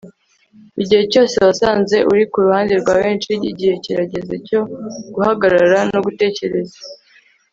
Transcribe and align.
Igihe 0.81 1.03
cyose 1.11 1.35
wasanze 1.45 1.97
uri 2.11 2.23
kuruhande 2.31 2.73
rwa 2.81 2.93
benshi 3.01 3.31
igihe 3.51 3.73
kirageze 3.83 4.35
cyo 4.47 4.59
guhagarara 5.13 5.79
no 5.91 5.99
gutekereza 6.05 6.79